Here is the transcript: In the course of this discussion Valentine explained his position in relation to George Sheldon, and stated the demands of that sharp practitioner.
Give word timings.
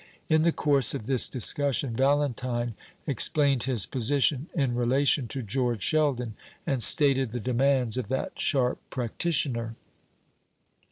In 0.29 0.41
the 0.41 0.51
course 0.51 0.95
of 0.95 1.05
this 1.05 1.29
discussion 1.29 1.95
Valentine 1.95 2.73
explained 3.05 3.61
his 3.65 3.85
position 3.85 4.47
in 4.55 4.73
relation 4.73 5.27
to 5.27 5.43
George 5.43 5.83
Sheldon, 5.83 6.33
and 6.65 6.81
stated 6.81 7.29
the 7.29 7.39
demands 7.39 7.97
of 7.97 8.07
that 8.07 8.39
sharp 8.39 8.79
practitioner. 8.89 9.75